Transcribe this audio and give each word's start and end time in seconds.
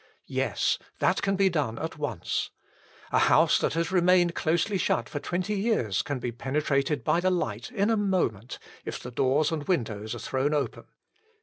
Yes: 0.33 0.79
that 0.97 1.21
can 1.21 1.35
be 1.35 1.47
done 1.47 1.77
at 1.77 1.99
once. 1.99 2.49
A 3.11 3.19
house 3.19 3.59
that 3.59 3.73
has 3.73 3.91
remained 3.91 4.33
closely 4.33 4.79
shut 4.79 5.07
for 5.07 5.19
twenty 5.19 5.53
years 5.53 6.01
can 6.01 6.17
be 6.17 6.31
penetrated 6.31 7.03
by 7.03 7.19
the 7.19 7.29
light 7.29 7.69
in 7.69 7.91
a 7.91 7.97
moment, 7.97 8.57
if 8.83 8.99
the 8.99 9.11
doors 9.11 9.51
and 9.51 9.67
windows 9.67 10.15
are 10.15 10.17
thrown 10.17 10.55
open. 10.55 10.85